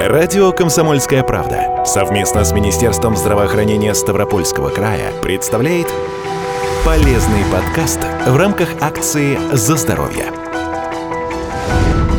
Радио 0.00 0.52
«Комсомольская 0.52 1.22
правда» 1.22 1.84
совместно 1.86 2.44
с 2.44 2.52
Министерством 2.52 3.16
здравоохранения 3.16 3.94
Ставропольского 3.94 4.68
края 4.68 5.12
представляет 5.22 5.86
полезный 6.84 7.44
подкаст 7.50 8.00
в 8.26 8.36
рамках 8.36 8.68
акции 8.80 9.38
«За 9.52 9.76
здоровье». 9.76 10.26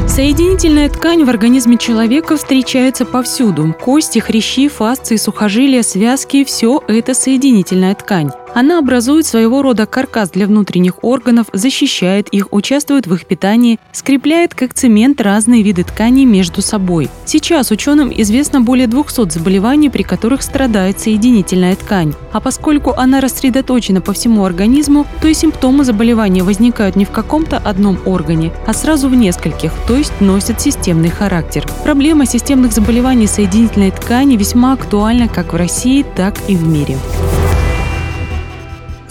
Соединительная 0.08 0.90
ткань 0.90 1.26
в 1.26 1.30
организме 1.30 1.78
человека 1.78 2.38
встречается 2.38 3.06
повсюду. 3.06 3.76
Кости, 3.80 4.20
хрящи, 4.20 4.70
фасции, 4.70 5.18
сухожилия, 5.18 5.84
связки– 5.84 6.44
все 6.46 6.82
это 6.88 7.14
соединительная 7.14 7.94
ткань. 7.94 8.32
Она 8.56 8.80
образует 8.80 9.26
своего 9.26 9.62
рода 9.62 9.86
каркас 9.86 10.30
для 10.30 10.48
внутренних 10.48 11.04
органов, 11.04 11.48
защищает 11.52 12.30
их, 12.30 12.54
участвует 12.54 13.06
в 13.06 13.14
их 13.14 13.26
питании, 13.26 13.82
скрепляет 13.92 14.56
как 14.56 14.74
цемент 14.74 15.20
разные 15.20 15.62
виды 15.62 15.84
тканей 15.84 16.24
между 16.24 16.62
собой. 16.62 17.10
Сейчас 17.26 17.72
ученым 17.72 18.14
известно 18.16 18.62
более 18.62 18.88
200 18.88 19.30
заболеваний, 19.30 19.90
при 19.90 20.04
которых 20.04 20.42
страдает 20.42 21.02
соединительная 21.02 21.76
ткань. 21.76 22.14
А 22.32 22.40
поскольку 22.40 22.92
она 22.92 23.20
рассредоточена 23.20 24.00
по 24.00 24.14
всему 24.14 24.46
организму, 24.46 25.06
то 25.20 25.28
и 25.28 25.34
симптомы 25.34 25.84
заболевания 25.84 26.42
возникают 26.42 26.96
не 26.96 27.04
в 27.04 27.12
каком-то 27.12 27.58
одном 27.58 28.00
органе, 28.06 28.54
а 28.66 28.74
сразу 28.74 29.10
в 29.10 29.16
нескольких, 29.16 29.74
то 29.86 29.98
есть 29.98 30.22
носят 30.22 30.62
системный 30.62 31.10
характер. 31.10 31.68
Проблема 31.84 32.26
системных 32.26 32.72
заболеваний 32.72 33.28
соединительной 33.28 33.92
ткани 33.92 34.38
весьма 34.38 34.72
актуальна 34.72 35.28
как 35.28 35.52
в 35.52 35.58
России, 35.58 36.06
так 36.16 36.36
и 36.48 36.56
в 36.56 36.66
мире. 36.66 36.96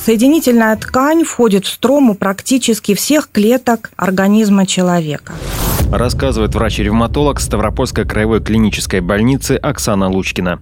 Соединительная 0.04 0.76
ткань 0.76 1.24
входит 1.24 1.64
в 1.64 1.70
строму 1.70 2.14
практически 2.14 2.92
всех 2.94 3.30
клеток 3.32 3.90
организма 3.96 4.66
человека. 4.66 5.32
Рассказывает 5.90 6.54
врач-ревматолог 6.54 7.40
Ставропольской 7.40 8.04
краевой 8.04 8.42
клинической 8.42 9.00
больницы 9.00 9.52
Оксана 9.52 10.10
Лучкина. 10.10 10.60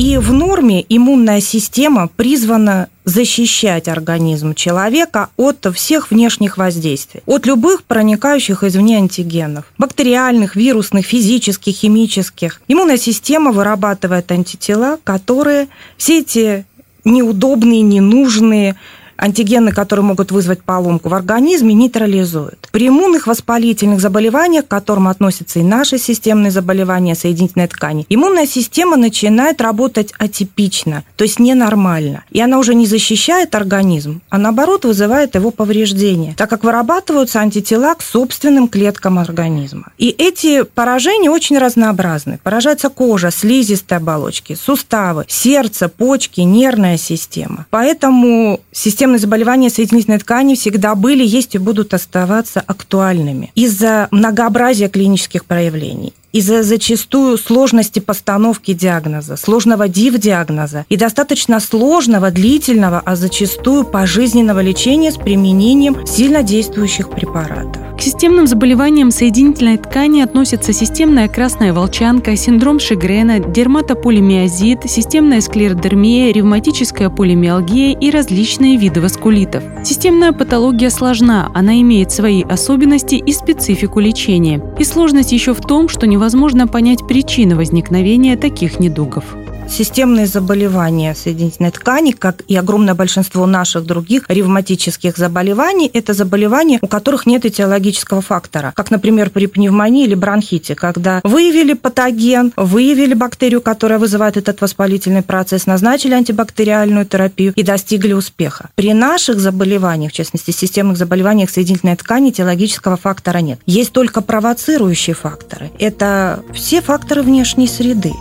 И 0.00 0.18
в 0.18 0.32
норме 0.32 0.84
иммунная 0.88 1.40
система 1.40 2.08
призвана 2.08 2.88
защищать 3.04 3.86
организм 3.86 4.54
человека 4.54 5.28
от 5.36 5.68
всех 5.72 6.10
внешних 6.10 6.56
воздействий, 6.56 7.22
от 7.26 7.46
любых 7.46 7.84
проникающих 7.84 8.64
извне 8.64 8.96
антигенов, 8.96 9.66
бактериальных, 9.78 10.56
вирусных, 10.56 11.06
физических, 11.06 11.72
химических. 11.72 12.60
Иммунная 12.66 12.96
система 12.96 13.52
вырабатывает 13.52 14.32
антитела, 14.32 14.98
которые 15.04 15.68
все 15.96 16.18
эти 16.18 16.64
неудобные, 17.04 17.82
ненужные 17.82 18.76
антигены, 19.16 19.72
которые 19.72 20.04
могут 20.04 20.32
вызвать 20.32 20.62
поломку 20.62 21.08
в 21.08 21.14
организме, 21.14 21.74
нейтрализуют. 21.74 22.68
При 22.72 22.88
иммунных 22.88 23.26
воспалительных 23.26 24.00
заболеваниях, 24.00 24.66
к 24.66 24.68
которым 24.68 25.08
относятся 25.08 25.60
и 25.60 25.62
наши 25.62 25.98
системные 25.98 26.50
заболевания 26.50 27.14
соединительной 27.14 27.68
ткани, 27.68 28.06
иммунная 28.08 28.46
система 28.46 28.96
начинает 28.96 29.60
работать 29.60 30.12
атипично, 30.18 31.04
то 31.16 31.24
есть 31.24 31.38
ненормально. 31.38 32.24
И 32.30 32.40
она 32.40 32.58
уже 32.58 32.74
не 32.74 32.86
защищает 32.86 33.54
организм, 33.54 34.22
а 34.30 34.38
наоборот 34.38 34.84
вызывает 34.84 35.34
его 35.34 35.50
повреждение, 35.50 36.34
так 36.36 36.50
как 36.50 36.64
вырабатываются 36.64 37.40
антитела 37.40 37.94
к 37.94 38.02
собственным 38.02 38.68
клеткам 38.68 39.18
организма. 39.18 39.92
И 39.98 40.08
эти 40.08 40.62
поражения 40.62 41.30
очень 41.30 41.58
разнообразны. 41.58 42.38
Поражается 42.42 42.88
кожа, 42.88 43.30
слизистые 43.30 43.98
оболочки, 43.98 44.54
суставы, 44.54 45.24
сердце, 45.28 45.88
почки, 45.88 46.40
нервная 46.40 46.96
система. 46.96 47.66
Поэтому 47.70 48.60
система 48.72 49.03
системные 49.04 49.18
заболевания 49.18 49.68
соединительной 49.68 50.18
ткани 50.18 50.54
всегда 50.54 50.94
были, 50.94 51.22
есть 51.22 51.54
и 51.54 51.58
будут 51.58 51.92
оставаться 51.92 52.62
актуальными 52.66 53.52
из-за 53.54 54.08
многообразия 54.10 54.88
клинических 54.88 55.44
проявлений 55.44 56.14
из-за 56.34 56.64
зачастую 56.64 57.38
сложности 57.38 58.00
постановки 58.00 58.74
диагноза, 58.74 59.36
сложного 59.36 59.86
див-диагноза 59.86 60.84
и 60.88 60.96
достаточно 60.96 61.60
сложного, 61.60 62.32
длительного, 62.32 63.00
а 63.04 63.14
зачастую 63.14 63.84
пожизненного 63.84 64.60
лечения 64.60 65.12
с 65.12 65.16
применением 65.16 66.04
сильно 66.04 66.42
действующих 66.42 67.10
препаратов. 67.10 67.80
К 67.96 68.00
системным 68.00 68.48
заболеваниям 68.48 69.12
соединительной 69.12 69.78
ткани 69.78 70.22
относятся 70.22 70.72
системная 70.72 71.28
красная 71.28 71.72
волчанка, 71.72 72.36
синдром 72.36 72.80
Шигрена, 72.80 73.38
дерматополимиозит, 73.38 74.90
системная 74.90 75.40
склеродермия, 75.40 76.32
ревматическая 76.32 77.10
полимиалгия 77.10 77.96
и 77.96 78.10
различные 78.10 78.76
виды 78.76 79.00
васкулитов. 79.00 79.62
Системная 79.84 80.32
патология 80.32 80.90
сложна, 80.90 81.52
она 81.54 81.80
имеет 81.80 82.10
свои 82.10 82.42
особенности 82.42 83.14
и 83.14 83.32
специфику 83.32 84.00
лечения. 84.00 84.60
И 84.80 84.82
сложность 84.82 85.30
еще 85.30 85.54
в 85.54 85.60
том, 85.60 85.88
что 85.88 86.08
невозможно 86.08 86.23
невозможно 86.24 86.66
понять 86.66 87.06
причины 87.06 87.54
возникновения 87.54 88.38
таких 88.38 88.80
недугов. 88.80 89.43
Системные 89.68 90.26
заболевания 90.26 91.14
соединительной 91.14 91.70
ткани, 91.70 92.12
как 92.12 92.42
и 92.46 92.56
огромное 92.56 92.94
большинство 92.94 93.46
наших 93.46 93.84
других 93.84 94.24
ревматических 94.28 95.16
заболеваний, 95.16 95.90
это 95.92 96.12
заболевания, 96.12 96.78
у 96.80 96.86
которых 96.86 97.26
нет 97.26 97.44
этиологического 97.44 98.20
фактора, 98.20 98.72
как, 98.76 98.90
например, 98.90 99.30
при 99.30 99.46
пневмонии 99.46 100.04
или 100.04 100.14
бронхите, 100.14 100.74
когда 100.74 101.20
выявили 101.24 101.72
патоген, 101.72 102.52
выявили 102.56 103.14
бактерию, 103.14 103.60
которая 103.60 103.98
вызывает 103.98 104.36
этот 104.36 104.60
воспалительный 104.60 105.22
процесс, 105.22 105.66
назначили 105.66 106.14
антибактериальную 106.14 107.06
терапию 107.06 107.52
и 107.56 107.62
достигли 107.62 108.12
успеха. 108.12 108.70
При 108.74 108.92
наших 108.92 109.40
заболеваниях, 109.40 110.12
в 110.12 110.14
частности, 110.14 110.50
системных 110.50 110.98
заболеваниях 110.98 111.50
соединительной 111.50 111.96
ткани, 111.96 112.30
этиологического 112.30 112.96
фактора 112.96 113.38
нет. 113.38 113.60
Есть 113.66 113.92
только 113.92 114.20
провоцирующие 114.20 115.14
факторы. 115.14 115.70
Это 115.78 116.42
все 116.52 116.80
факторы 116.80 117.22
внешней 117.22 117.66
среды. 117.66 118.12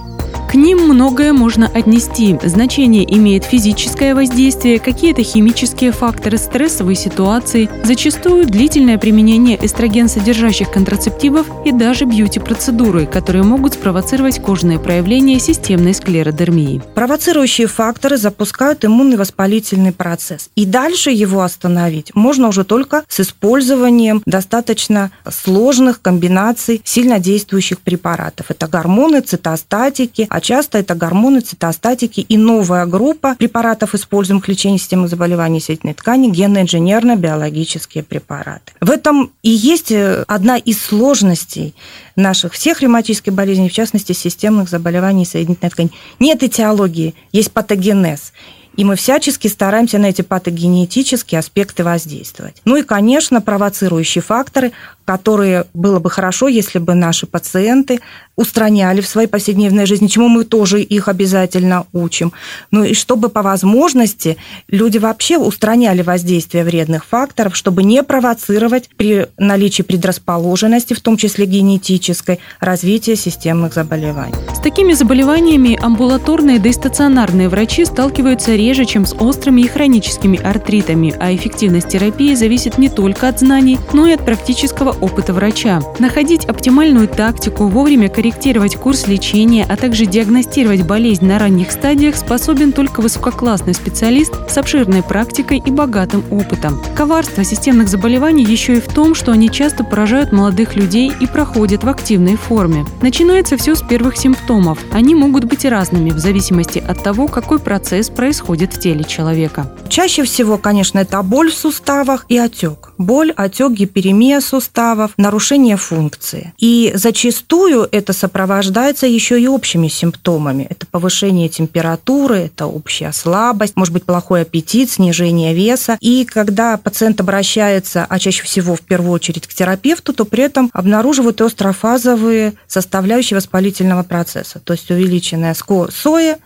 К 0.53 0.55
ним 0.55 0.87
многое 0.87 1.32
можно 1.33 1.67
отнести. 1.67 2.37
Значение 2.43 3.03
имеет 3.17 3.43
физическое 3.43 4.15
воздействие, 4.15 4.79
какие-то 4.79 5.23
химические 5.23 5.91
факторы, 5.91 6.37
стрессовые 6.37 6.95
ситуации, 6.95 7.69
зачастую 7.83 8.45
длительное 8.45 8.97
применение 8.97 9.57
эстроген 9.63 10.07
содержащих 10.07 10.71
контрацептивов 10.71 11.47
и 11.65 11.71
даже 11.71 12.05
бьюти-процедуры, 12.05 13.05
которые 13.05 13.43
могут 13.43 13.73
спровоцировать 13.73 14.39
кожные 14.41 14.79
проявления 14.79 15.39
системной 15.39 15.93
склеродермии. 15.93 16.81
Провоцирующие 16.95 17.67
факторы 17.67 18.17
запускают 18.17 18.85
иммунный 18.85 19.17
воспалительный 19.17 19.91
процесс. 19.91 20.49
И 20.55 20.65
дальше 20.65 21.09
его 21.09 21.41
остановить 21.41 22.13
можно 22.15 22.47
уже 22.47 22.63
только 22.63 23.03
с 23.07 23.19
использованием 23.19 24.21
достаточно 24.25 25.11
сложных 25.29 26.01
комбинаций 26.01 26.81
сильно 26.83 27.19
действующих 27.19 27.79
препаратов. 27.79 28.51
Это 28.51 28.67
гормоны, 28.67 29.21
цитостатики, 29.21 30.27
а 30.29 30.41
часто 30.41 30.77
это 30.77 30.95
гормоны, 30.95 31.22
цитостатики 31.41 32.21
и 32.21 32.37
новая 32.37 32.85
группа 32.85 33.35
препаратов, 33.35 33.95
используемых 33.95 34.45
в 34.45 34.47
лечении 34.47 34.77
системы 34.77 35.07
заболеваний 35.07 35.59
сетительной 35.59 35.93
ткани, 35.93 36.29
генно-инженерно-биологические 36.29 38.03
препараты. 38.03 38.73
В 38.81 38.89
этом 38.89 39.31
и 39.41 39.49
есть 39.49 39.91
э, 39.91 40.23
одна 40.27 40.57
из 40.57 40.81
сложностей 40.81 41.75
наших 42.15 42.53
всех 42.53 42.81
ревматических 42.81 43.33
болезней, 43.33 43.69
в 43.69 43.73
частности, 43.73 44.13
системных 44.13 44.69
заболеваний 44.69 45.25
соединительной 45.25 45.71
ткани. 45.71 45.91
Нет 46.19 46.43
этиологии, 46.43 47.15
есть 47.31 47.51
патогенез. 47.51 48.33
И 48.75 48.83
мы 48.83 48.95
всячески 48.95 49.47
стараемся 49.47 49.99
на 49.99 50.07
эти 50.07 50.23
патогенетические 50.23 51.39
аспекты 51.39 51.83
воздействовать. 51.83 52.55
Ну 52.65 52.77
и, 52.77 52.81
конечно, 52.81 53.39
провоцирующие 53.39 54.23
факторы, 54.23 54.71
которые 55.05 55.65
было 55.73 55.99
бы 55.99 56.09
хорошо, 56.09 56.47
если 56.47 56.79
бы 56.79 56.93
наши 56.93 57.25
пациенты 57.25 57.99
устраняли 58.35 59.01
в 59.01 59.07
своей 59.07 59.27
повседневной 59.27 59.85
жизни, 59.85 60.07
чему 60.07 60.27
мы 60.27 60.43
тоже 60.43 60.81
их 60.81 61.07
обязательно 61.07 61.85
учим. 61.93 62.33
Ну 62.71 62.83
и 62.83 62.93
чтобы 62.93 63.29
по 63.29 63.43
возможности 63.43 64.37
люди 64.67 64.97
вообще 64.97 65.37
устраняли 65.37 66.01
воздействие 66.01 66.63
вредных 66.63 67.05
факторов, 67.05 67.55
чтобы 67.55 67.83
не 67.83 68.01
провоцировать 68.01 68.89
при 68.97 69.27
наличии 69.37 69.83
предрасположенности, 69.83 70.93
в 70.93 71.01
том 71.01 71.17
числе 71.17 71.45
генетической, 71.45 72.39
развитие 72.59 73.15
системных 73.15 73.73
заболеваний. 73.73 74.35
С 74.55 74.59
такими 74.59 74.93
заболеваниями 74.93 75.77
амбулаторные 75.79 76.59
да 76.59 76.69
и 76.69 76.73
стационарные 76.73 77.49
врачи 77.49 77.85
сталкиваются 77.85 78.55
реже, 78.55 78.85
чем 78.85 79.05
с 79.05 79.13
острыми 79.13 79.61
и 79.61 79.67
хроническими 79.67 80.41
артритами, 80.41 81.15
а 81.19 81.33
эффективность 81.35 81.89
терапии 81.89 82.33
зависит 82.33 82.77
не 82.77 82.89
только 82.89 83.27
от 83.27 83.39
знаний, 83.39 83.77
но 83.91 84.07
и 84.07 84.13
от 84.13 84.25
практического 84.25 84.92
опыта 85.01 85.33
врача. 85.33 85.81
Находить 85.99 86.45
оптимальную 86.45 87.07
тактику, 87.07 87.67
вовремя 87.67 88.09
корректировать 88.09 88.75
курс 88.75 89.07
лечения, 89.07 89.65
а 89.67 89.75
также 89.75 90.05
диагностировать 90.05 90.83
болезнь 90.83 91.25
на 91.25 91.39
ранних 91.39 91.71
стадиях 91.71 92.15
способен 92.15 92.71
только 92.71 93.01
высококлассный 93.01 93.73
специалист 93.73 94.33
с 94.49 94.57
обширной 94.57 95.03
практикой 95.03 95.61
и 95.65 95.71
богатым 95.71 96.23
опытом. 96.31 96.81
Коварство 96.95 97.43
системных 97.43 97.87
заболеваний 97.87 98.43
еще 98.43 98.77
и 98.77 98.81
в 98.81 98.87
том, 98.87 99.15
что 99.15 99.31
они 99.31 99.49
часто 99.49 99.83
поражают 99.83 100.31
молодых 100.31 100.75
людей 100.75 101.11
и 101.19 101.27
проходят 101.27 101.83
в 101.83 101.89
активной 101.89 102.35
форме. 102.35 102.85
Начинается 103.01 103.57
все 103.57 103.75
с 103.75 103.81
первых 103.81 104.17
симптомов. 104.17 104.79
Они 104.91 105.15
могут 105.15 105.45
быть 105.45 105.65
разными 105.65 106.09
в 106.09 106.19
зависимости 106.19 106.79
от 106.79 107.03
того, 107.03 107.27
какой 107.27 107.59
процесс 107.59 108.09
происходит 108.09 108.73
в 108.73 108.79
теле 108.79 109.03
человека. 109.03 109.67
Чаще 109.93 110.23
всего, 110.23 110.57
конечно, 110.57 110.97
это 110.97 111.21
боль 111.21 111.51
в 111.51 111.53
суставах 111.53 112.25
и 112.27 112.35
отек. 112.35 112.93
боль, 112.97 113.31
отек, 113.35 113.73
гиперемия 113.73 114.39
суставов, 114.39 115.11
нарушение 115.17 115.77
функции. 115.77 116.51
И 116.57 116.91
зачастую 116.95 117.87
это 117.91 118.11
сопровождается 118.11 119.05
еще 119.05 119.39
и 119.39 119.45
общими 119.45 119.87
симптомами. 119.89 120.65
Это 120.67 120.87
повышение 120.87 121.47
температуры, 121.47 122.39
это 122.39 122.65
общая 122.65 123.11
слабость, 123.11 123.75
может 123.75 123.93
быть, 123.93 124.03
плохой 124.03 124.41
аппетит, 124.41 124.89
снижение 124.89 125.53
веса. 125.53 125.99
И 126.01 126.25
когда 126.25 126.77
пациент 126.77 127.21
обращается, 127.21 128.07
а 128.09 128.17
чаще 128.17 128.41
всего 128.41 128.75
в 128.75 128.81
первую 128.81 129.11
очередь 129.11 129.45
к 129.45 129.53
терапевту, 129.53 130.11
то 130.13 130.25
при 130.25 130.45
этом 130.45 130.71
обнаруживают 130.73 131.39
острофазовые 131.39 132.53
составляющие 132.65 133.35
воспалительного 133.37 134.01
процесса, 134.01 134.59
то 134.59 134.73
есть 134.73 134.89
увеличенная 134.89 135.55
соя, 135.91 136.39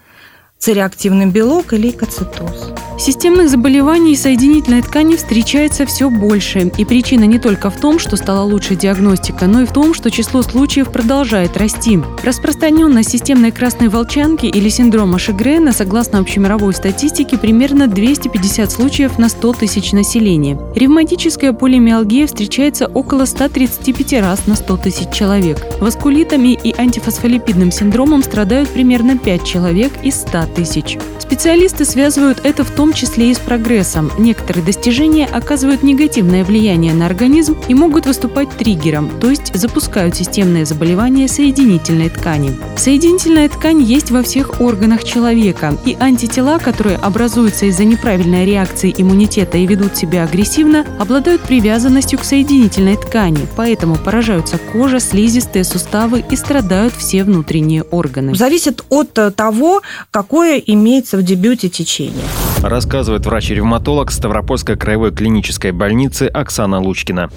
цереактивный 0.60 1.28
белок 1.28 1.72
и 1.72 1.78
лейкоцитоз. 1.78 2.77
Системных 3.00 3.50
заболеваний 3.52 4.16
соединительной 4.16 4.82
ткани 4.82 5.16
встречается 5.16 5.86
все 5.86 6.10
больше. 6.10 6.72
И 6.78 6.84
причина 6.84 7.26
не 7.26 7.38
только 7.38 7.70
в 7.70 7.80
том, 7.80 8.00
что 8.00 8.18
стала 8.18 8.42
лучше 8.44 8.76
диагностика, 8.76 9.46
но 9.46 9.62
и 9.62 9.66
в 9.66 9.72
том, 9.72 9.94
что 9.94 10.10
число 10.10 10.42
случаев 10.42 10.92
продолжает 10.92 11.58
расти. 11.58 12.00
Распространенность 12.24 13.12
системной 13.12 13.52
красной 13.52 13.90
волчанки 13.90 14.48
или 14.48 14.68
синдрома 14.70 15.20
Шигрена, 15.20 15.74
согласно 15.74 16.18
общемировой 16.18 16.74
статистике, 16.74 17.38
примерно 17.38 17.88
250 17.88 18.72
случаев 18.72 19.20
на 19.20 19.30
100 19.30 19.54
тысяч 19.54 19.92
населения. 19.92 20.60
Ревматическая 20.74 21.54
полимиалгия 21.54 22.26
встречается 22.26 22.88
около 22.88 23.26
135 23.26 24.14
раз 24.22 24.48
на 24.48 24.56
100 24.56 24.78
тысяч 24.78 25.10
человек. 25.12 25.64
Васкулитами 25.80 26.58
и 26.62 26.74
антифосфолипидным 26.76 27.72
синдромом 27.72 28.24
страдают 28.24 28.70
примерно 28.70 29.20
5 29.20 29.44
человек 29.44 29.94
из 30.04 30.16
100 30.22 30.48
тысяч. 30.56 30.98
Специалисты 31.38 31.86
связывают 31.86 32.42
это 32.44 32.64
в 32.64 32.72
том 32.72 32.94
числе 32.94 33.30
и 33.30 33.34
с 33.36 33.38
прогрессом. 33.38 34.12
Некоторые 34.18 34.66
достижения 34.66 35.28
оказывают 35.28 35.84
негативное 35.84 36.44
влияние 36.44 36.96
на 36.96 37.06
организм 37.06 37.56
и 37.68 37.76
могут 37.76 38.08
выступать 38.08 38.50
триггером, 38.58 39.12
то 39.22 39.30
есть 39.30 39.54
запускают 39.54 40.16
системные 40.16 40.66
заболевания 40.66 41.28
соединительной 41.28 42.10
ткани. 42.10 42.58
Соединительная 42.76 43.50
ткань 43.50 43.84
есть 43.84 44.10
во 44.10 44.24
всех 44.24 44.62
органах 44.62 45.04
человека, 45.04 45.78
и 45.86 45.96
антитела, 46.00 46.58
которые 46.58 46.98
образуются 46.98 47.68
из-за 47.68 47.84
неправильной 47.84 48.44
реакции 48.48 48.92
иммунитета 48.98 49.60
и 49.60 49.68
ведут 49.68 49.96
себя 49.96 50.24
агрессивно, 50.24 50.88
обладают 51.00 51.44
привязанностью 51.44 52.18
к 52.18 52.24
соединительной 52.24 52.98
ткани, 52.98 53.46
поэтому 53.56 53.96
поражаются 53.96 54.58
кожа, 54.58 55.00
слизистые 55.00 55.66
суставы 55.66 56.26
и 56.32 56.36
страдают 56.36 56.96
все 56.96 57.24
внутренние 57.24 57.84
органы. 57.84 58.34
Зависит 58.34 58.84
от 58.90 59.14
того, 59.36 59.84
какое 60.10 60.58
имеется 60.58 61.18
в 61.18 61.27
дебюте 61.28 61.70
течение. 61.70 62.26
Рассказывает 62.64 63.26
врач-ревматолог 63.26 64.12
Ставропольской 64.12 64.78
краевой 64.78 65.12
клинической 65.12 65.72
больницы 65.72 66.24
Оксана 66.24 66.82
Лучкина. 66.82 67.30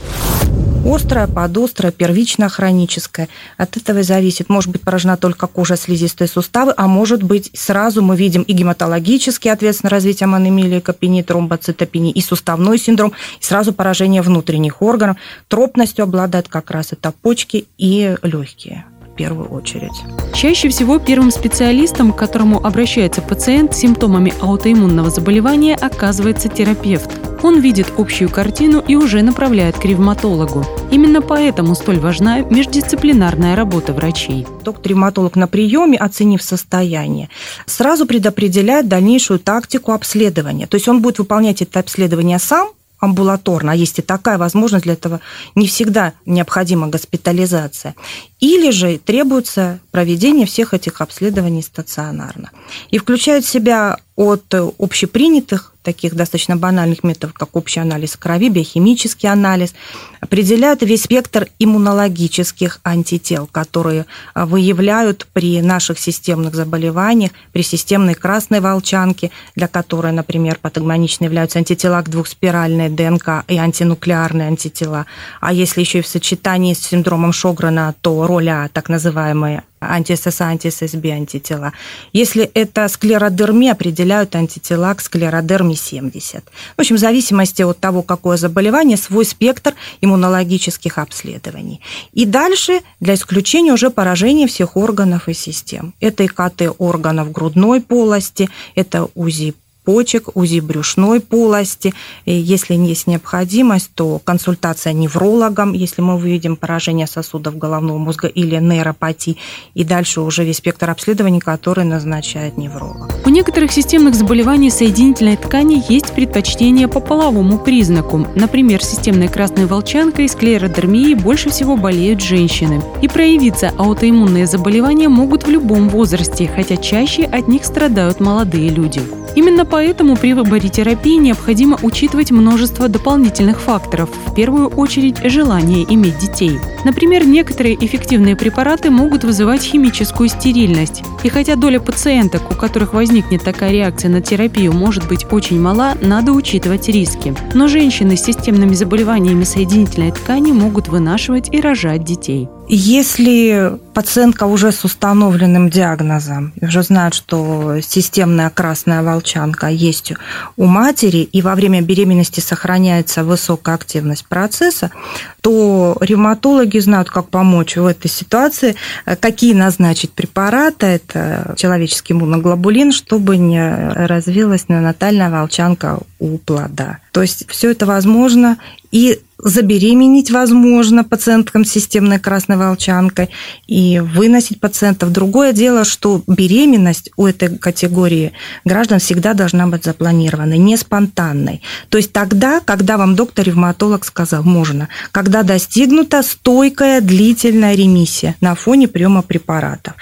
Острая, 0.87 1.27
подострая, 1.27 1.93
первично 1.93 2.49
хроническая. 2.49 3.29
От 3.59 3.77
этого 3.77 3.99
и 3.99 4.03
зависит. 4.03 4.49
Может 4.49 4.71
быть 4.71 4.81
поражена 4.81 5.19
только 5.19 5.47
кожа, 5.47 5.77
слизистые 5.77 6.27
суставы, 6.27 6.73
а 6.75 6.87
может 6.87 7.23
быть 7.23 7.51
сразу 7.53 8.01
мы 8.01 8.17
видим 8.17 8.43
и 8.43 8.53
гематологический 8.55 9.53
ответственно 9.53 9.91
развитием 9.91 10.35
анемии, 10.35 10.81
капении, 10.81 11.23
тромбоцитопении, 11.23 12.13
и 12.13 12.23
суставной 12.23 12.79
синдром, 12.79 13.13
и 13.41 13.45
сразу 13.45 13.75
поражение 13.75 14.23
внутренних 14.23 14.81
органов. 14.81 15.19
Тропностью 15.49 16.05
обладает 16.05 16.49
как 16.49 16.71
раз 16.71 16.93
это 16.93 17.13
почки 17.13 17.67
и 17.77 18.17
легкие 18.23 18.87
первую 19.21 19.49
очередь. 19.51 20.03
Чаще 20.35 20.71
всего 20.71 20.99
первым 20.99 21.31
специалистом, 21.31 22.13
к 22.13 22.17
которому 22.17 22.57
обращается 22.65 23.21
пациент 23.21 23.75
с 23.75 23.81
симптомами 23.81 24.33
аутоиммунного 24.41 25.11
заболевания, 25.11 25.75
оказывается 25.75 26.49
терапевт. 26.49 27.11
Он 27.43 27.61
видит 27.61 27.93
общую 27.99 28.31
картину 28.31 28.83
и 28.89 28.97
уже 28.97 29.21
направляет 29.21 29.77
к 29.77 29.85
ревматологу. 29.85 30.65
Именно 30.91 31.21
поэтому 31.21 31.75
столь 31.75 31.99
важна 31.99 32.41
междисциплинарная 32.41 33.57
работа 33.57 33.93
врачей. 33.93 34.47
Доктор-ревматолог 34.65 35.37
на 35.37 35.47
приеме, 35.47 35.99
оценив 35.99 36.43
состояние, 36.43 37.29
сразу 37.67 38.07
предопределяет 38.07 38.89
дальнейшую 38.89 39.39
тактику 39.39 39.93
обследования. 39.93 40.67
То 40.67 40.77
есть 40.77 40.89
он 40.89 41.03
будет 41.03 41.19
выполнять 41.19 41.61
это 41.61 41.81
обследование 41.81 42.39
сам, 42.39 42.69
амбулаторно, 43.01 43.73
а 43.73 43.75
есть 43.75 43.99
и 43.99 44.03
такая 44.03 44.39
возможность, 44.39 44.85
для 44.85 44.93
этого 44.93 45.21
не 45.55 45.67
всегда 45.67 46.13
необходима 46.27 46.89
госпитализация. 46.89 47.95
Или 48.39 48.71
же 48.71 48.99
требуется 48.99 49.81
проведение 49.91 50.47
всех 50.47 50.75
этих 50.75 51.01
обследований 51.01 51.63
стационарно. 51.63 52.51
И 52.91 52.99
включает 52.99 53.45
в 53.45 53.49
себя 53.49 53.99
от 54.21 54.55
общепринятых, 54.79 55.73
таких 55.83 56.15
достаточно 56.15 56.55
банальных 56.55 57.03
методов, 57.05 57.33
как 57.33 57.57
общий 57.57 57.81
анализ 57.81 58.19
крови, 58.19 58.51
биохимический 58.51 59.31
анализ, 59.31 59.73
определяют 60.21 60.83
весь 60.83 61.05
спектр 61.05 61.49
иммунологических 61.59 62.81
антител, 62.85 63.47
которые 63.47 64.05
выявляют 64.35 65.27
при 65.33 65.63
наших 65.63 65.99
системных 65.99 66.55
заболеваниях, 66.55 67.31
при 67.53 67.63
системной 67.63 68.13
красной 68.13 68.61
волчанке, 68.61 69.31
для 69.57 69.69
которой, 69.69 70.13
например, 70.13 70.59
патогоничны 70.61 71.25
являются 71.25 71.59
антитела 71.59 72.03
к 72.03 72.11
двухспиральной 72.11 72.91
ДНК 72.91 73.45
и 73.49 73.57
антинуклеарные 73.57 74.49
антитела. 74.49 75.07
А 75.41 75.55
если 75.55 75.81
еще 75.81 76.01
и 76.01 76.03
в 76.03 76.07
сочетании 76.07 76.75
с 76.75 76.81
синдромом 76.81 77.33
Шогрена, 77.33 77.95
то 78.03 78.27
роля 78.27 78.69
так 78.75 78.91
называемой 78.91 79.63
антисС, 79.81 80.41
антисСБ 80.41 81.11
антитела. 81.11 81.73
Если 82.13 82.45
это 82.55 82.87
склеродермия, 82.89 83.73
определяют 83.73 84.37
антитела 84.37 84.95
к 84.95 85.01
склеродерме 85.01 85.75
70. 85.75 86.45
В 86.77 86.81
общем, 86.81 86.97
в 86.97 86.99
зависимости 86.99 87.63
от 87.63 87.79
того, 87.79 88.03
какое 88.03 88.37
заболевание, 88.37 88.97
свой 88.97 89.25
спектр 89.25 89.75
иммунологических 90.01 90.99
обследований. 90.99 91.81
И 92.13 92.27
дальше 92.27 92.81
для 93.01 93.15
исключения 93.15 93.73
уже 93.73 93.91
поражение 93.91 94.47
всех 94.47 94.77
органов 94.77 95.29
и 95.29 95.35
систем. 95.35 95.95
Это 96.01 96.25
и 96.25 96.29
КТ 96.29 96.75
органов 96.79 97.33
грудной 97.33 97.81
полости, 97.81 98.49
это 98.75 99.09
УЗИ 99.15 99.55
почек, 99.85 100.37
УЗИ 100.37 100.61
брюшной 100.61 101.21
полости. 101.21 101.93
И 102.25 102.33
если 102.33 102.75
есть 102.75 103.07
необходимость, 103.07 103.91
то 103.95 104.21
консультация 104.23 104.93
неврологом, 104.93 105.73
если 105.73 106.03
мы 106.03 106.15
увидим 106.15 106.57
поражение 106.57 107.07
сосудов 107.07 107.59
головного 107.59 107.99
мозга 107.99 108.29
или 108.29 108.57
нейропатии. 108.57 109.37
И 109.75 109.85
дальше 109.85 110.21
уже 110.21 110.45
весь 110.45 110.59
спектр 110.59 110.91
обследований, 110.91 111.41
который 111.41 111.85
назначает 111.85 112.57
невролог. 112.57 113.11
У 113.25 113.31
некоторых 113.31 113.73
системных 113.73 114.15
заболеваний 114.15 114.71
соединительной 114.71 115.37
ткани 115.37 115.83
есть 115.89 116.13
предпочтение 116.13 116.89
по 116.89 117.01
половому 117.01 117.59
признаку. 117.59 118.27
Например, 118.35 118.83
системной 118.83 119.29
красной 119.29 119.67
волчанкой 119.67 120.27
и 120.27 120.29
склеродермией 120.29 121.15
больше 121.15 121.51
всего 121.51 121.77
болеют 121.77 122.21
женщины. 122.21 122.83
И 123.03 123.09
проявиться 123.09 123.73
аутоиммунные 123.79 124.47
заболевания 124.47 125.09
могут 125.09 125.45
в 125.45 125.51
любом 125.51 125.89
возрасте, 125.89 126.51
хотя 126.55 126.77
чаще 126.77 127.25
от 127.25 127.49
них 127.49 127.65
страдают 127.65 128.21
молодые 128.21 128.69
люди. 128.71 129.03
Именно 129.37 129.65
поэтому 129.65 130.17
при 130.17 130.35
выборе 130.35 130.69
терапии 130.69 131.17
необходимо 131.17 131.79
учитывать 131.83 132.31
множество 132.31 132.89
дополнительных 132.89 133.61
факторов, 133.61 134.11
в 134.27 134.35
первую 134.35 134.69
очередь 134.69 135.19
желание 135.25 135.85
иметь 135.95 136.19
детей. 136.19 136.59
Например, 136.85 137.27
некоторые 137.27 137.75
эффективные 137.75 138.37
препараты 138.37 138.91
могут 138.91 139.25
вызывать 139.25 139.63
химическую 139.63 140.29
стерильность. 140.29 141.03
И 141.23 141.29
хотя 141.29 141.57
доля 141.57 141.79
пациенток, 141.81 142.51
у 142.51 142.55
которых 142.55 142.95
возникнет 142.95 143.43
такая 143.43 143.73
реакция 143.73 144.11
на 144.11 144.21
терапию, 144.21 144.73
может 144.73 145.07
быть 145.09 145.27
очень 145.31 145.61
мала, 145.61 145.95
надо 146.01 146.33
учитывать 146.33 146.89
риски. 146.89 147.35
Но 147.55 147.69
женщины 147.69 148.17
с 148.17 148.25
системными 148.25 148.75
заболеваниями 148.75 149.45
соединительной 149.45 150.13
ткани 150.13 150.53
могут 150.53 150.89
вынашивать 150.89 151.53
и 151.53 151.61
рожать 151.61 152.05
детей. 152.05 152.49
Если 152.73 153.81
пациентка 153.95 154.45
уже 154.45 154.71
с 154.71 154.85
установленным 154.85 155.71
диагнозом, 155.71 156.53
уже 156.61 156.85
знает, 156.85 157.15
что 157.15 157.81
системная 157.81 158.49
красная 158.49 159.03
волчанка 159.03 159.67
есть 159.67 160.13
у 160.57 160.67
матери, 160.67 161.19
и 161.19 161.43
во 161.43 161.57
время 161.57 161.81
беременности 161.81 162.39
сохраняется 162.39 163.25
высокая 163.25 163.75
активность 163.75 164.25
процесса, 164.25 164.93
то 165.41 165.97
ревматологи 166.01 166.79
знают, 166.79 167.11
как 167.11 167.29
помочь 167.29 167.77
в 167.77 167.87
этой 167.87 168.09
ситуации, 168.09 168.77
какие 169.19 169.53
назначить 169.53 170.13
препараты, 170.13 170.87
это 170.87 171.55
человеческий 171.57 172.13
иммуноглобулин, 172.13 172.93
чтобы 172.93 173.37
не 173.37 173.69
развилась 174.07 174.69
неонатальная 174.69 175.29
волчанка 175.29 175.99
у 176.21 176.39
плода. 176.39 176.99
То 177.11 177.23
есть 177.23 177.51
все 177.51 177.73
это 177.73 177.85
возможно, 177.87 178.59
и 178.91 179.21
забеременеть 179.43 180.31
возможно 180.31 181.05
пациенткам 181.05 181.65
с 181.65 181.71
системной 181.71 182.19
красной 182.19 182.57
волчанкой 182.57 183.31
и 183.67 184.01
выносить 184.01 184.61
пациентов. 184.61 185.13
Другое 185.13 185.53
дело, 185.53 185.85
что 185.85 186.23
беременность 186.27 187.11
у 187.17 187.27
этой 187.27 187.57
категории 187.57 188.33
граждан 188.65 188.99
всегда 188.99 189.35
должна 189.35 189.67
быть 189.67 189.85
запланированной, 189.85 190.59
не 190.59 190.77
спонтанной. 190.77 191.63
То 191.89 191.99
есть 191.99 192.13
тогда, 192.13 192.61
когда 192.61 192.99
вам 192.99 193.15
доктор-ревматолог 193.17 194.05
сказал, 194.05 194.43
можно, 194.43 194.89
когда 195.13 195.43
достигнута 195.43 196.23
стойкая 196.23 197.01
длительная 197.01 197.75
ремиссия 197.75 198.37
на 198.41 198.55
фоне 198.55 198.89
приема 198.89 199.23
препаратов. 199.23 199.95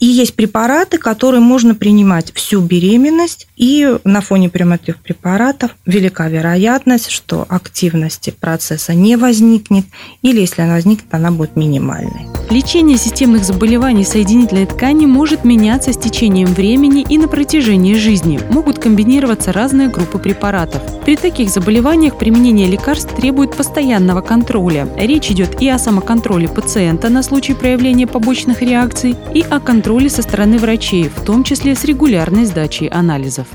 И 0.00 0.06
есть 0.06 0.34
препараты, 0.34 0.96
которые 0.96 1.40
можно 1.42 1.74
принимать 1.74 2.32
всю 2.32 2.60
беременность, 2.62 3.46
и 3.56 3.98
на 4.04 4.22
фоне 4.22 4.48
приниматых 4.48 4.96
препаратов 5.02 5.76
велика 5.84 6.28
вероятность, 6.28 7.10
что 7.10 7.44
активности 7.48 8.30
процесса 8.30 8.94
не 8.94 9.16
возникнет, 9.16 9.84
или 10.22 10.40
если 10.40 10.62
она 10.62 10.74
возникнет, 10.74 11.12
она 11.12 11.30
будет 11.30 11.54
минимальной. 11.54 12.26
Лечение 12.48 12.96
системных 12.96 13.44
заболеваний 13.44 14.04
соединительной 14.04 14.66
ткани 14.66 15.04
может 15.04 15.44
меняться 15.44 15.92
с 15.92 15.98
течением 15.98 16.48
времени 16.48 17.04
и 17.06 17.18
на 17.18 17.28
протяжении 17.28 17.94
жизни. 17.94 18.40
Могут 18.50 18.78
комбинироваться 18.78 19.52
разные 19.52 19.88
группы 19.88 20.18
препаратов. 20.18 20.82
При 21.04 21.16
таких 21.16 21.50
заболеваниях 21.50 22.16
применение 22.18 22.66
лекарств 22.66 23.14
требует 23.14 23.54
постоянного 23.54 24.22
контроля. 24.22 24.88
Речь 24.96 25.30
идет 25.30 25.60
и 25.60 25.68
о 25.68 25.78
самоконтроле 25.78 26.48
пациента 26.48 27.10
на 27.10 27.22
случай 27.22 27.52
проявления 27.52 28.06
побочных 28.06 28.62
реакций, 28.62 29.14
и 29.34 29.42
о 29.42 29.60
контроле 29.60 29.89
со 30.08 30.22
стороны 30.22 30.56
врачей, 30.58 31.08
в 31.08 31.24
том 31.24 31.42
числе 31.42 31.74
с 31.74 31.84
регулярной 31.84 32.44
сдачей 32.44 32.86
анализов. 32.86 33.48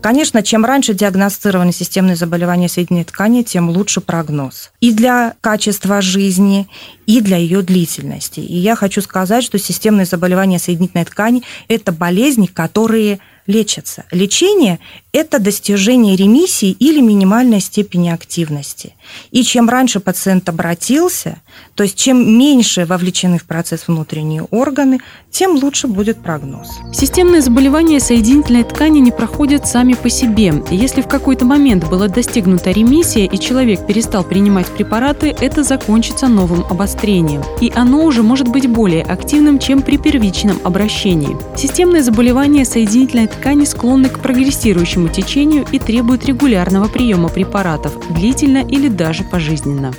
Конечно, 0.00 0.42
чем 0.42 0.64
раньше 0.64 0.94
диагностированы 0.94 1.72
системные 1.72 2.14
заболевания 2.14 2.68
соединительной 2.68 3.04
ткани, 3.04 3.42
тем 3.42 3.68
лучше 3.68 4.00
прогноз. 4.00 4.70
И 4.80 4.92
для 4.92 5.34
качества 5.40 6.00
жизни, 6.00 6.68
и 7.06 7.20
для 7.20 7.38
ее 7.38 7.62
длительности. 7.62 8.38
И 8.38 8.56
я 8.56 8.76
хочу 8.76 9.02
сказать, 9.02 9.42
что 9.42 9.58
системные 9.58 10.06
заболевания 10.06 10.60
соединительной 10.60 11.04
ткани– 11.04 11.42
это 11.68 11.90
болезни, 11.90 12.46
которые 12.46 13.18
лечатся. 13.50 14.04
Лечение– 14.10 14.78
это 15.12 15.40
достижение 15.40 16.14
ремиссии 16.14 16.70
или 16.70 17.00
минимальной 17.00 17.60
степени 17.60 18.10
активности. 18.10 18.94
И 19.32 19.42
чем 19.42 19.68
раньше 19.68 19.98
пациент 19.98 20.48
обратился, 20.48 21.40
то 21.74 21.82
есть 21.82 21.96
чем 21.96 22.38
меньше 22.38 22.86
вовлечены 22.86 23.38
в 23.38 23.44
процесс 23.44 23.88
внутренние 23.88 24.44
органы, 24.44 25.00
тем 25.30 25.56
лучше 25.56 25.88
будет 25.88 26.22
прогноз. 26.22 26.68
Системные 26.92 27.42
заболевания 27.42 27.98
соединительной 27.98 28.62
ткани 28.62 29.00
не 29.00 29.10
проходят 29.10 29.66
сами 29.66 29.94
по 29.94 30.08
себе. 30.08 30.54
Если 30.70 31.02
в 31.02 31.08
какой-то 31.08 31.44
момент 31.44 31.88
была 31.88 32.06
достигнута 32.06 32.70
ремиссия 32.70 33.26
и 33.26 33.38
человек 33.38 33.84
перестал 33.86 34.22
принимать 34.22 34.68
препараты, 34.68 35.34
это 35.40 35.64
закончится 35.64 36.28
новым 36.28 36.64
обострением. 36.70 37.42
И 37.60 37.72
оно 37.74 38.04
уже 38.04 38.22
может 38.22 38.46
быть 38.46 38.68
более 38.68 39.02
активным, 39.02 39.58
чем 39.58 39.82
при 39.82 39.96
первичном 39.98 40.60
обращении. 40.62 41.36
Системные 41.56 42.04
заболевания 42.04 42.64
соединительной 42.64 43.26
ткани 43.26 43.39
склонны 43.64 44.08
к 44.08 44.20
прогрессирующему 44.20 45.08
течению 45.08 45.64
и 45.72 45.78
требуют 45.78 46.24
регулярного 46.24 46.88
приема 46.88 47.28
препаратов, 47.28 47.92
длительно 48.10 48.58
или 48.58 48.88
даже 48.88 49.24
пожизненно. 49.24 49.92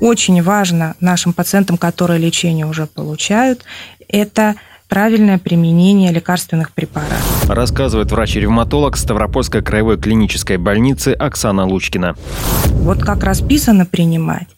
Очень 0.00 0.42
важно 0.42 0.94
нашим 1.00 1.32
пациентам, 1.32 1.78
которые 1.78 2.18
лечение 2.18 2.66
уже 2.66 2.86
получают, 2.86 3.64
это 4.08 4.54
правильное 4.88 5.38
применение 5.38 6.12
лекарственных 6.12 6.72
препаратов. 6.72 7.48
Рассказывает 7.48 8.12
врач-ревматолог 8.12 8.96
Ставропольской 8.96 9.62
краевой 9.62 9.98
клинической 9.98 10.56
больницы 10.56 11.08
Оксана 11.08 11.66
Лучкина. 11.66 12.16
Вот 12.66 13.02
как 13.02 13.24
расписано 13.24 13.86
принимать, 13.86 14.48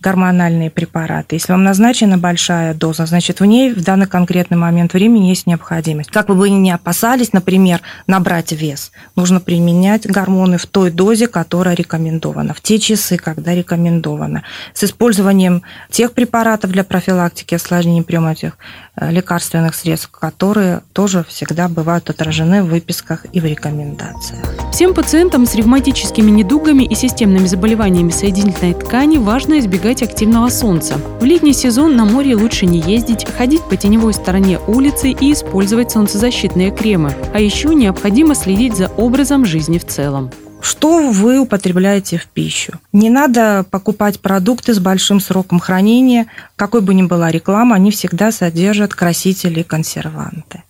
гормональные 0.00 0.70
препараты. 0.70 1.36
Если 1.36 1.52
вам 1.52 1.62
назначена 1.62 2.16
большая 2.16 2.74
доза, 2.74 3.06
значит, 3.06 3.40
в 3.40 3.44
ней 3.44 3.72
в 3.72 3.84
данный 3.84 4.06
конкретный 4.06 4.56
момент 4.56 4.94
времени 4.94 5.26
есть 5.26 5.46
необходимость. 5.46 6.10
Как 6.10 6.26
бы 6.26 6.34
вы 6.34 6.50
ни 6.50 6.70
опасались, 6.70 7.32
например, 7.32 7.80
набрать 8.06 8.52
вес, 8.52 8.92
нужно 9.14 9.40
применять 9.40 10.06
гормоны 10.06 10.56
в 10.56 10.66
той 10.66 10.90
дозе, 10.90 11.26
которая 11.26 11.74
рекомендована, 11.74 12.54
в 12.54 12.60
те 12.60 12.78
часы, 12.78 13.18
когда 13.18 13.54
рекомендовано. 13.54 14.42
С 14.72 14.84
использованием 14.84 15.62
тех 15.90 16.12
препаратов 16.12 16.70
для 16.70 16.84
профилактики 16.84 17.54
осложнений 17.54 18.02
приема 18.02 18.32
этих 18.32 18.56
э, 18.96 19.10
лекарственных 19.10 19.74
средств, 19.74 20.10
которые 20.10 20.80
тоже 20.94 21.24
всегда 21.28 21.68
бывают 21.68 22.08
отражены 22.08 22.62
в 22.62 22.68
выписках 22.68 23.26
и 23.32 23.40
в 23.40 23.44
рекомендациях. 23.44 24.46
Всем 24.72 24.94
пациентам 24.94 25.44
с 25.46 25.54
ревматическими 25.54 26.30
недугами 26.30 26.84
и 26.84 26.94
системными 26.94 27.46
заболеваниями 27.46 28.10
соединительной 28.10 28.74
ткани 28.74 29.18
важно 29.18 29.58
избегать 29.58 29.89
избегать 29.90 30.02
активного 30.02 30.48
солнца. 30.48 31.00
В 31.20 31.24
летний 31.24 31.52
сезон 31.52 31.96
на 31.96 32.04
море 32.04 32.36
лучше 32.36 32.66
не 32.66 32.80
ездить, 32.80 33.26
ходить 33.26 33.62
по 33.62 33.76
теневой 33.76 34.14
стороне 34.14 34.58
улицы 34.66 35.10
и 35.10 35.32
использовать 35.32 35.90
солнцезащитные 35.90 36.70
кремы. 36.70 37.14
А 37.34 37.40
еще 37.40 37.74
необходимо 37.74 38.34
следить 38.34 38.76
за 38.76 38.88
образом 38.96 39.44
жизни 39.44 39.78
в 39.78 39.86
целом. 39.86 40.30
Что 40.60 41.10
вы 41.10 41.40
употребляете 41.40 42.18
в 42.18 42.26
пищу? 42.26 42.74
Не 42.92 43.08
надо 43.08 43.64
покупать 43.70 44.20
продукты 44.20 44.74
с 44.74 44.78
большим 44.78 45.18
сроком 45.18 45.58
хранения. 45.58 46.26
Какой 46.60 46.82
бы 46.82 46.92
ни 46.92 47.00
была 47.00 47.30
реклама, 47.30 47.76
они 47.76 47.90
всегда 47.90 48.30
содержат 48.30 48.92
красители 48.94 49.60
и 49.60 49.62
консерванты. 49.62 50.62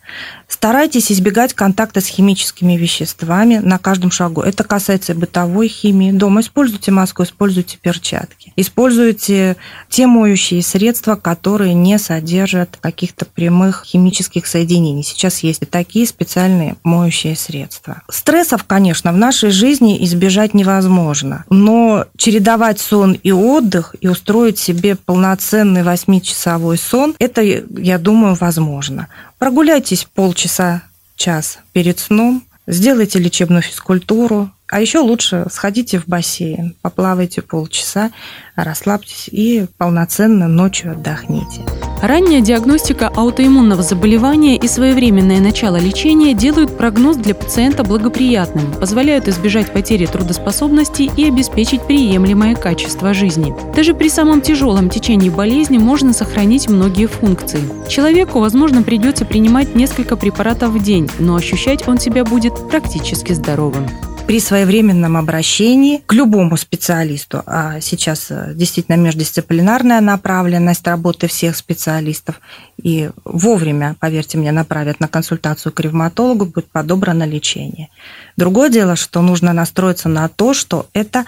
Старайтесь 0.48 1.12
избегать 1.12 1.54
контакта 1.54 2.00
с 2.00 2.06
химическими 2.06 2.76
веществами 2.76 3.58
на 3.58 3.78
каждом 3.78 4.10
шагу. 4.10 4.42
Это 4.42 4.64
касается 4.64 5.14
бытовой 5.14 5.68
химии. 5.68 6.10
Дома 6.10 6.40
используйте 6.40 6.90
маску, 6.90 7.22
используйте 7.22 7.78
перчатки. 7.80 8.52
Используйте 8.56 9.56
те 9.88 10.06
моющие 10.06 10.62
средства, 10.62 11.14
которые 11.14 11.74
не 11.74 11.98
содержат 11.98 12.76
каких-то 12.80 13.24
прямых 13.24 13.84
химических 13.86 14.46
соединений. 14.46 15.04
Сейчас 15.04 15.40
есть 15.44 15.62
и 15.62 15.66
такие 15.66 16.06
специальные 16.06 16.76
моющие 16.82 17.36
средства. 17.36 18.02
Стрессов, 18.10 18.64
конечно, 18.64 19.12
в 19.12 19.16
нашей 19.16 19.50
жизни 19.50 20.04
избежать 20.04 20.52
невозможно. 20.52 21.44
Но 21.48 22.06
чередовать 22.16 22.80
сон 22.80 23.12
и 23.12 23.30
отдых 23.30 23.94
и 24.00 24.08
устроить 24.08 24.58
себе 24.58 24.96
полноценный 24.96 25.79
восьмичасовой 25.82 26.78
сон, 26.78 27.14
это, 27.18 27.42
я 27.42 27.98
думаю, 27.98 28.34
возможно. 28.34 29.08
Прогуляйтесь 29.38 30.04
полчаса, 30.04 30.82
час 31.16 31.58
перед 31.72 31.98
сном, 31.98 32.44
сделайте 32.66 33.18
лечебную 33.18 33.62
физкультуру, 33.62 34.50
а 34.68 34.80
еще 34.80 35.00
лучше 35.00 35.46
сходите 35.50 35.98
в 35.98 36.06
бассейн, 36.06 36.76
поплавайте 36.80 37.42
полчаса, 37.42 38.12
расслабьтесь 38.54 39.28
и 39.30 39.66
полноценно 39.76 40.46
ночью 40.48 40.92
отдохните. 40.92 41.62
Ранняя 42.02 42.40
диагностика 42.40 43.12
аутоиммунного 43.14 43.82
заболевания 43.82 44.56
и 44.56 44.66
своевременное 44.66 45.38
начало 45.38 45.76
лечения 45.76 46.32
делают 46.32 46.76
прогноз 46.76 47.18
для 47.18 47.34
пациента 47.34 47.84
благоприятным, 47.84 48.72
позволяют 48.72 49.28
избежать 49.28 49.70
потери 49.72 50.06
трудоспособности 50.06 51.10
и 51.14 51.24
обеспечить 51.26 51.82
приемлемое 51.82 52.54
качество 52.54 53.12
жизни. 53.12 53.54
Даже 53.76 53.92
при 53.92 54.08
самом 54.08 54.40
тяжелом 54.40 54.88
течении 54.88 55.28
болезни 55.28 55.76
можно 55.76 56.14
сохранить 56.14 56.70
многие 56.70 57.06
функции. 57.06 57.60
Человеку, 57.88 58.40
возможно, 58.40 58.82
придется 58.82 59.26
принимать 59.26 59.74
несколько 59.74 60.16
препаратов 60.16 60.70
в 60.70 60.82
день, 60.82 61.10
но 61.18 61.36
ощущать 61.36 61.86
он 61.86 61.98
себя 61.98 62.24
будет 62.24 62.54
практически 62.70 63.34
здоровым 63.34 63.86
при 64.30 64.38
своевременном 64.38 65.16
обращении 65.16 66.04
к 66.06 66.12
любому 66.12 66.56
специалисту, 66.56 67.42
а 67.46 67.80
сейчас 67.80 68.30
э, 68.30 68.52
действительно 68.54 68.94
междисциплинарная 68.94 70.00
направленность 70.00 70.86
работы 70.86 71.26
всех 71.26 71.56
специалистов, 71.56 72.40
и 72.80 73.10
вовремя, 73.24 73.96
поверьте 73.98 74.38
мне, 74.38 74.52
направят 74.52 75.00
на 75.00 75.08
консультацию 75.08 75.72
к 75.72 75.80
ревматологу, 75.80 76.46
будет 76.46 76.70
подобрано 76.70 77.24
лечение. 77.24 77.88
Другое 78.36 78.70
дело, 78.70 78.94
что 78.94 79.20
нужно 79.20 79.52
настроиться 79.52 80.08
на 80.08 80.28
то, 80.28 80.54
что 80.54 80.86
это 80.92 81.24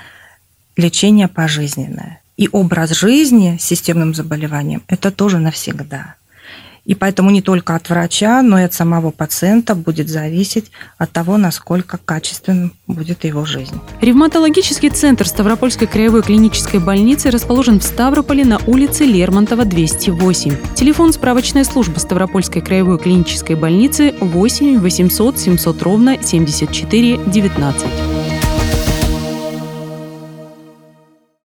лечение 0.77 1.27
пожизненное. 1.27 2.21
И 2.37 2.49
образ 2.53 2.91
жизни 2.91 3.57
с 3.59 3.65
системным 3.65 4.15
заболеванием– 4.15 4.85
это 4.87 5.11
тоже 5.11 5.41
навсегда. 5.41 6.15
И 6.85 6.95
поэтому 6.95 7.31
не 7.31 7.43
только 7.43 7.77
от 7.77 7.89
врача, 7.89 8.43
но 8.43 8.59
и 8.59 8.65
от 8.65 8.75
самого 8.75 9.11
пациента 9.11 9.75
будет 9.75 10.09
зависеть 10.09 10.73
от 10.99 11.13
того, 11.13 11.37
насколько 11.37 11.99
качественным 11.99 12.73
будет 12.87 13.25
его 13.25 13.45
жизнь. 13.45 13.79
Ревматологический 14.01 14.91
центр 14.91 15.27
Ставропольской 15.29 15.87
краевой 15.87 16.23
клинической 16.23 16.81
больницы 16.81 17.31
расположен 17.31 17.79
в 17.79 17.85
Ставрополе 17.85 18.45
на 18.45 18.59
улице 18.67 19.05
Лермонтова, 19.05 19.65
208. 19.65 20.75
Телефон 20.75 21.13
справочной 21.13 21.65
службы 21.65 22.01
Ставропольской 22.01 22.63
краевой 22.63 22.99
клинической 22.99 23.55
больницы 23.55 24.15
8 24.21 24.81
800 24.81 25.39
700 25.39 25.83
ровно 25.83 26.23
74 26.23 27.21
19. 27.27 28.12